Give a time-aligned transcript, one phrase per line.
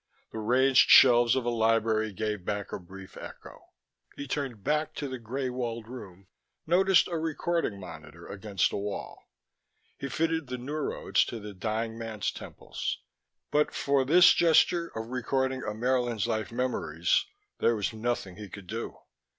[0.31, 3.65] The ranged shelves of a library gave back a brief echo.
[4.17, 6.25] He turned back to the grey walled room,
[6.65, 9.19] noticed a recording monitor against a wall.
[9.99, 12.97] He fitted the neurodes to the dying man's temples.
[13.51, 17.27] But for this gesture of recording Ammaerln's life's memories,
[17.59, 18.97] there was nothing he could do.